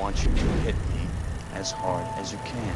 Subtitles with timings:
[0.00, 1.06] want you to hit me
[1.52, 2.74] as hard as you can.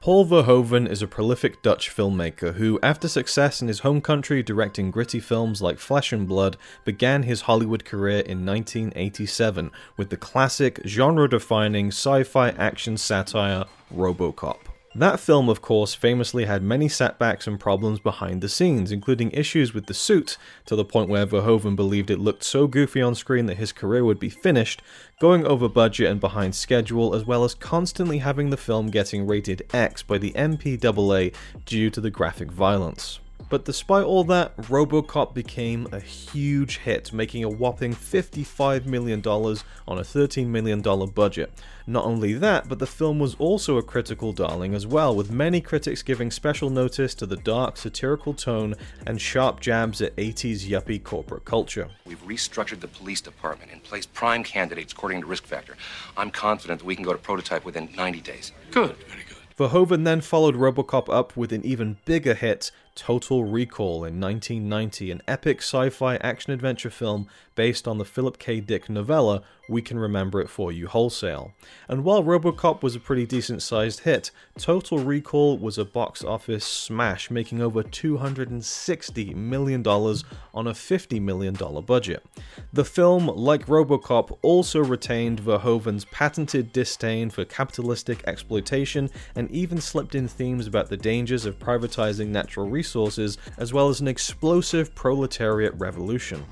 [0.00, 4.90] Paul Verhoeven is a prolific Dutch filmmaker who, after success in his home country directing
[4.90, 10.80] gritty films like Flesh and Blood, began his Hollywood career in 1987 with the classic,
[10.86, 14.75] genre defining sci fi action satire Robocop.
[14.98, 19.74] That film, of course, famously had many setbacks and problems behind the scenes, including issues
[19.74, 23.44] with the suit, to the point where Verhoeven believed it looked so goofy on screen
[23.44, 24.80] that his career would be finished,
[25.20, 29.68] going over budget and behind schedule, as well as constantly having the film getting rated
[29.74, 31.34] X by the MPAA
[31.66, 33.20] due to the graphic violence.
[33.48, 39.98] But despite all that, Robocop became a huge hit, making a whopping $55 million on
[39.98, 41.52] a $13 million budget.
[41.86, 45.60] Not only that, but the film was also a critical darling as well, with many
[45.60, 48.74] critics giving special notice to the dark, satirical tone
[49.06, 51.88] and sharp jabs at 80s yuppie corporate culture.
[52.04, 55.76] We've restructured the police department and placed prime candidates according to risk factor.
[56.16, 58.50] I'm confident that we can go to prototype within 90 days.
[58.72, 59.36] Good, very good.
[59.56, 65.22] Verhoeven then followed Robocop up with an even bigger hit, Total Recall, in 1990, an
[65.28, 68.60] epic sci fi action adventure film based on the Philip K.
[68.60, 71.52] Dick novella We Can Remember It For You Wholesale.
[71.88, 76.64] And while Robocop was a pretty decent sized hit, Total Recall was a box office
[76.64, 82.24] smash, making over $260 million on a $50 million budget.
[82.72, 90.14] The film, like Robocop, also retained Verhoeven's patented disdain for capitalistic exploitation and even slipped
[90.14, 95.72] in themes about the dangers of privatizing natural resources, as well as an explosive proletariat
[95.78, 96.44] revolution.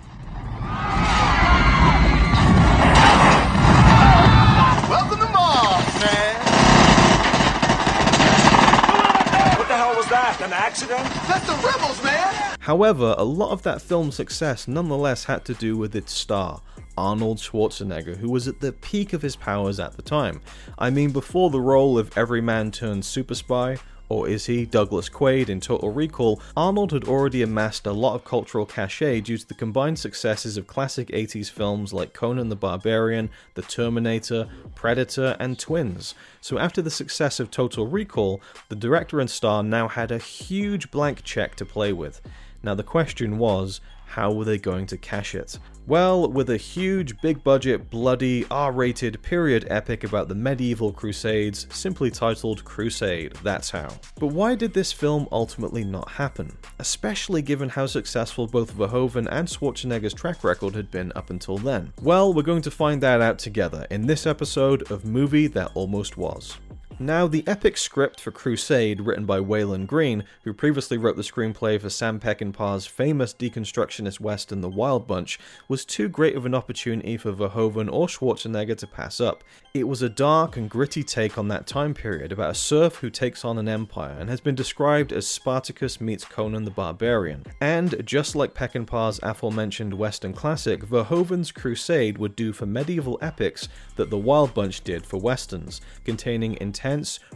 [10.45, 11.03] An accident?
[11.27, 12.57] That's the rebels, man.
[12.61, 16.61] However, a lot of that film's success nonetheless had to do with its star,
[16.99, 20.43] Arnold Schwarzenegger, who was at the peak of his powers at the time.
[20.79, 23.79] I mean, before the role of everyman turned super spy,
[24.09, 26.41] or is he Douglas Quaid in Total Recall?
[26.57, 30.67] Arnold had already amassed a lot of cultural cachet due to the combined successes of
[30.67, 36.15] classic 80s films like Conan the Barbarian, The Terminator, Predator, and Twins.
[36.41, 40.91] So after the success of Total Recall, the director and star now had a huge
[40.91, 42.21] blank check to play with.
[42.63, 43.81] Now the question was,
[44.15, 45.59] how were they going to cash it?
[45.89, 51.67] Well, with a huge, big budget, bloody, R rated period epic about the medieval crusades,
[51.71, 53.89] simply titled Crusade, that's how.
[54.21, 56.57] But why did this film ultimately not happen?
[56.79, 61.93] Especially given how successful both Verhoeven and Schwarzenegger's track record had been up until then.
[62.01, 66.17] Well, we're going to find that out together in this episode of Movie That Almost
[66.17, 66.57] Was.
[67.01, 71.81] Now, the epic script for Crusade, written by Walon Green, who previously wrote the screenplay
[71.81, 77.17] for Sam Peckinpah's famous deconstructionist western The Wild Bunch, was too great of an opportunity
[77.17, 79.43] for Verhoeven or Schwarzenegger to pass up.
[79.75, 83.11] It was a dark and gritty take on that time period about a serf who
[83.11, 87.45] takes on an empire and has been described as Spartacus meets Conan the Barbarian.
[87.61, 94.11] And just like Peckinpah's aforementioned western classic, Verhoeven's Crusade would do for medieval epics that
[94.11, 96.84] The Wild Bunch did for westerns, containing intense,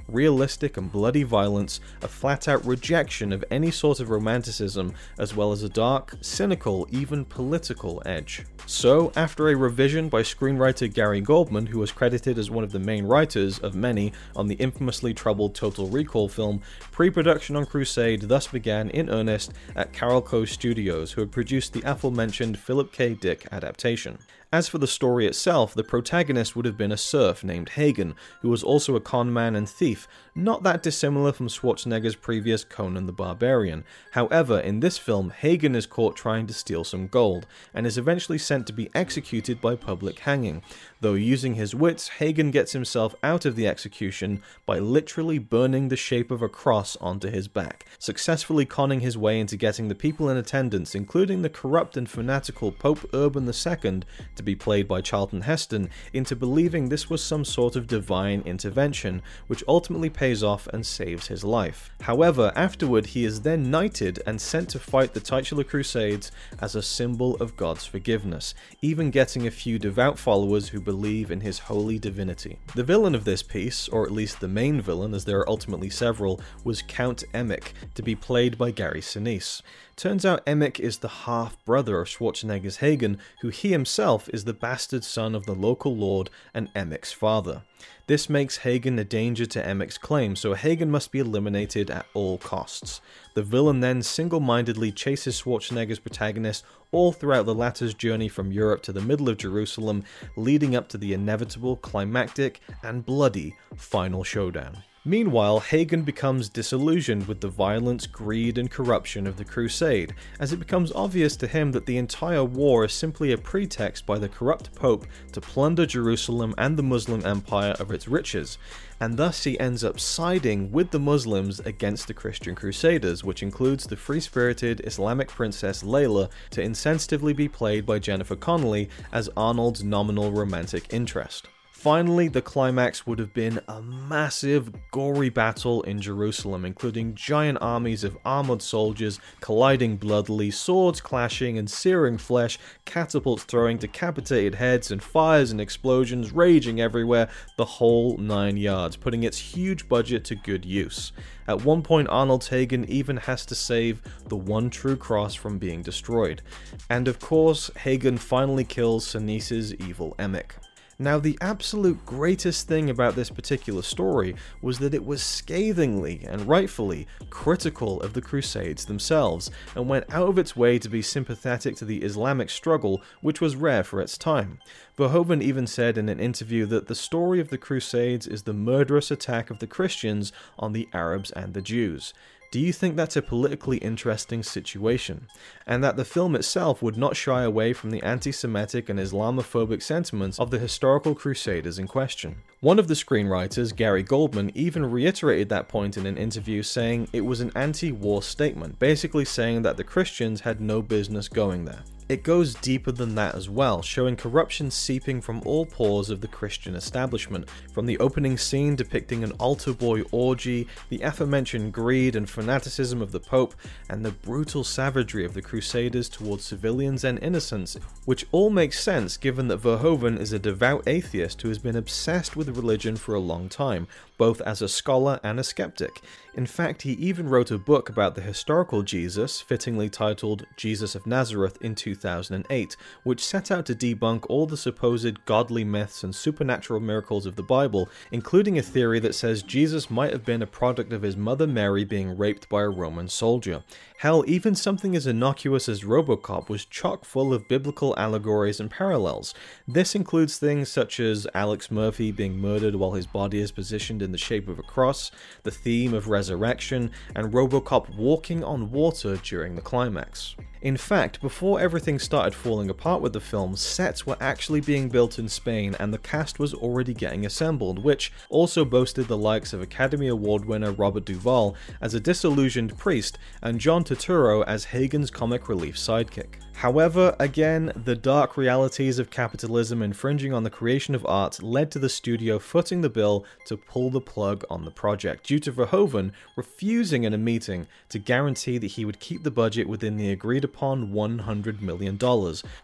[0.08, 5.52] realistic, and bloody violence, a flat out rejection of any sort of romanticism, as well
[5.52, 8.44] as a dark, cynical, even political edge.
[8.66, 12.78] So, after a revision by screenwriter Gary Goldman, who was credited as one of the
[12.78, 16.60] main writers of many on the infamously troubled Total Recall film,
[16.92, 21.82] pre production on Crusade thus began in earnest at Carolco Studios, who had produced the
[21.82, 23.14] aforementioned Philip K.
[23.14, 24.18] Dick adaptation.
[24.50, 28.48] As for the story itself, the protagonist would have been a serf named Hagen, who
[28.48, 33.84] was also a conman and thief, not that dissimilar from Schwarzenegger's previous Conan the Barbarian.
[34.12, 38.38] However, in this film, Hagen is caught trying to steal some gold, and is eventually
[38.38, 40.62] sent to be executed by public hanging.
[41.02, 45.96] Though using his wits, Hagen gets himself out of the execution by literally burning the
[45.96, 50.30] shape of a cross onto his back, successfully conning his way into getting the people
[50.30, 54.02] in attendance, including the corrupt and fanatical Pope Urban II,
[54.38, 59.20] to be played by Charlton Heston, into believing this was some sort of divine intervention,
[59.46, 61.90] which ultimately pays off and saves his life.
[62.00, 66.82] However, afterward he is then knighted and sent to fight the titular Crusades as a
[66.82, 71.98] symbol of God's forgiveness, even getting a few devout followers who believe in his holy
[71.98, 72.58] divinity.
[72.74, 75.90] The villain of this piece, or at least the main villain, as there are ultimately
[75.90, 79.62] several, was Count Emmik, to be played by Gary Sinise.
[79.98, 84.52] Turns out Emmik is the half brother of Schwarzenegger's Hagen, who he himself is the
[84.52, 87.62] bastard son of the local lord and Emmek's father.
[88.06, 92.38] This makes Hagen a danger to Emmek's claim, so Hagen must be eliminated at all
[92.38, 93.00] costs.
[93.34, 98.84] The villain then single mindedly chases Schwarzenegger's protagonist all throughout the latter's journey from Europe
[98.84, 100.04] to the middle of Jerusalem,
[100.36, 104.84] leading up to the inevitable, climactic, and bloody final showdown.
[105.08, 110.58] Meanwhile, Hagen becomes disillusioned with the violence, greed, and corruption of the Crusade, as it
[110.58, 114.74] becomes obvious to him that the entire war is simply a pretext by the corrupt
[114.74, 118.58] Pope to plunder Jerusalem and the Muslim Empire of its riches,
[119.00, 123.86] and thus he ends up siding with the Muslims against the Christian Crusaders, which includes
[123.86, 129.82] the free spirited Islamic princess Layla to insensitively be played by Jennifer Connelly as Arnold's
[129.82, 131.48] nominal romantic interest.
[131.88, 138.04] Finally, the climax would have been a massive, gory battle in Jerusalem, including giant armies
[138.04, 145.02] of armored soldiers colliding bloodily, swords clashing and searing flesh, catapults throwing decapitated heads, and
[145.02, 150.66] fires and explosions raging everywhere, the whole nine yards, putting its huge budget to good
[150.66, 151.12] use.
[151.46, 155.80] At one point, Arnold Hagen even has to save the one true cross from being
[155.80, 156.42] destroyed.
[156.90, 160.50] And of course, Hagen finally kills Sinise's evil Emmek.
[161.00, 166.48] Now, the absolute greatest thing about this particular story was that it was scathingly and
[166.48, 171.76] rightfully critical of the Crusades themselves, and went out of its way to be sympathetic
[171.76, 174.58] to the Islamic struggle, which was rare for its time.
[174.96, 179.12] Verhoeven even said in an interview that the story of the Crusades is the murderous
[179.12, 182.12] attack of the Christians on the Arabs and the Jews.
[182.50, 185.28] Do you think that's a politically interesting situation?
[185.66, 189.82] And that the film itself would not shy away from the anti Semitic and Islamophobic
[189.82, 192.36] sentiments of the historical crusaders in question?
[192.60, 197.20] One of the screenwriters, Gary Goldman, even reiterated that point in an interview, saying it
[197.20, 201.84] was an anti war statement, basically saying that the Christians had no business going there.
[202.08, 206.26] It goes deeper than that as well, showing corruption seeping from all pores of the
[206.26, 212.30] Christian establishment, from the opening scene depicting an altar boy orgy, the aforementioned greed and
[212.30, 213.54] fanaticism of the Pope,
[213.90, 217.76] and the brutal savagery of the Crusaders towards civilians and innocents,
[218.06, 222.34] which all makes sense given that Verhoeven is a devout atheist who has been obsessed
[222.34, 223.86] with religion for a long time,
[224.18, 226.02] both as a scholar and a skeptic.
[226.34, 231.06] In fact, he even wrote a book about the historical Jesus, fittingly titled Jesus of
[231.06, 236.80] Nazareth, in 2008, which set out to debunk all the supposed godly myths and supernatural
[236.80, 240.92] miracles of the Bible, including a theory that says Jesus might have been a product
[240.92, 243.62] of his mother Mary being raped by a Roman soldier.
[243.98, 249.34] Hell, even something as innocuous as Robocop was chock full of biblical allegories and parallels.
[249.66, 254.12] This includes things such as Alex Murphy being murdered while his body is positioned in
[254.12, 255.10] the shape of a cross,
[255.42, 260.36] the theme of resurrection, and Robocop walking on water during the climax.
[260.60, 265.18] In fact, before everything started falling apart with the film, sets were actually being built
[265.18, 269.62] in Spain and the cast was already getting assembled, which also boasted the likes of
[269.62, 275.48] Academy Award winner Robert Duvall as a disillusioned priest and John Turturro as Hagen's comic
[275.48, 276.34] relief sidekick.
[276.58, 281.78] However, again, the dark realities of capitalism infringing on the creation of art led to
[281.78, 286.10] the studio footing the bill to pull the plug on the project, due to Verhoeven
[286.34, 290.42] refusing in a meeting to guarantee that he would keep the budget within the agreed
[290.42, 291.96] upon $100 million,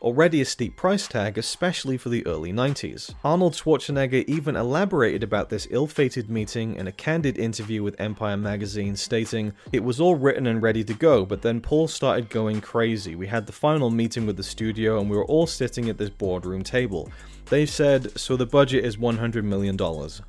[0.03, 3.15] already a steep price tag, especially for the early 90s.
[3.23, 8.37] Arnold Schwarzenegger even elaborated about this ill fated meeting in a candid interview with Empire
[8.37, 12.61] magazine, stating, It was all written and ready to go, but then Paul started going
[12.61, 13.15] crazy.
[13.15, 16.11] We had the final meeting with the studio and we were all sitting at this
[16.11, 17.11] boardroom table.
[17.47, 19.77] They said, so the budget is $100 million.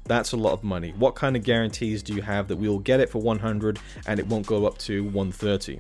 [0.04, 0.94] That's a lot of money.
[0.98, 4.20] What kind of guarantees do you have that we will get it for 100 and
[4.20, 5.80] it won't go up to 130?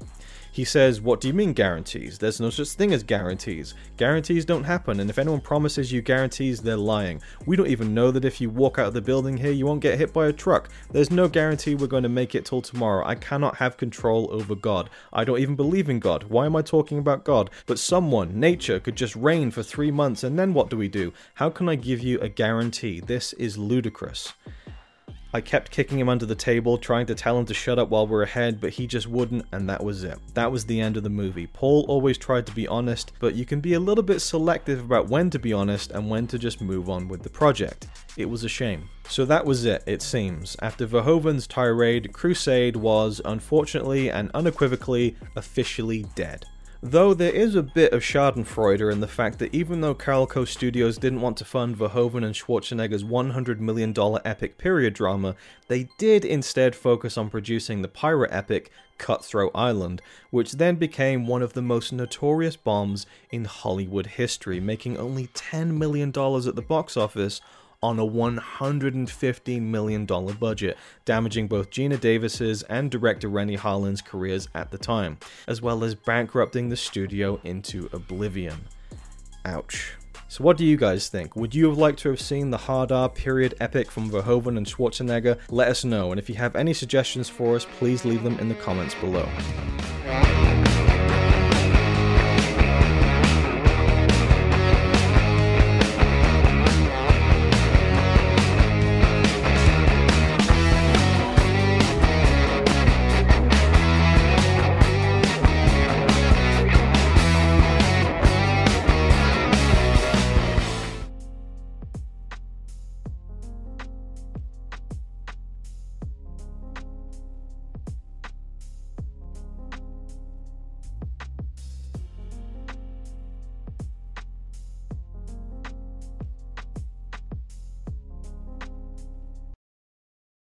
[0.55, 2.17] He says, What do you mean guarantees?
[2.17, 3.73] There's no such thing as guarantees.
[3.97, 7.21] Guarantees don't happen, and if anyone promises you guarantees, they're lying.
[7.45, 9.81] We don't even know that if you walk out of the building here, you won't
[9.81, 10.69] get hit by a truck.
[10.89, 13.05] There's no guarantee we're going to make it till tomorrow.
[13.05, 14.89] I cannot have control over God.
[15.11, 16.23] I don't even believe in God.
[16.29, 17.49] Why am I talking about God?
[17.65, 21.11] But someone, nature, could just rain for three months, and then what do we do?
[21.33, 23.01] How can I give you a guarantee?
[23.01, 24.31] This is ludicrous.
[25.35, 28.07] I kept kicking him under the table, trying to tell him to shut up while
[28.07, 30.17] we're ahead, but he just wouldn't, and that was it.
[30.33, 31.45] That was the end of the movie.
[31.45, 35.09] Paul always tried to be honest, but you can be a little bit selective about
[35.09, 37.87] when to be honest and when to just move on with the project.
[38.15, 38.87] It was a shame.
[39.09, 40.55] So that was it, it seems.
[40.61, 46.45] After Verhoeven's tirade, Crusade was, unfortunately and unequivocally, officially dead.
[46.81, 50.97] Though there is a bit of Schadenfreude in the fact that even though Carolco Studios
[50.97, 55.35] didn't want to fund Verhoeven and Schwarzenegger's $100 million epic period drama,
[55.67, 61.41] they did instead focus on producing the pirate epic Cutthroat Island, which then became one
[61.41, 66.95] of the most notorious bombs in Hollywood history, making only $10 million at the box
[66.95, 67.41] office
[67.85, 70.75] on a $115 million budget,
[71.05, 75.93] damaging both Geena Davis's and director Renny Harlin's careers at the time, as well as
[75.93, 78.67] bankrupting the studio into oblivion.
[79.45, 79.93] Ouch.
[80.27, 81.35] So what do you guys think?
[81.35, 84.65] Would you have liked to have seen the hard R period epic from Verhoeven and
[84.65, 85.37] Schwarzenegger?
[85.51, 88.49] Let us know, and if you have any suggestions for us, please leave them in
[88.49, 89.29] the comments below.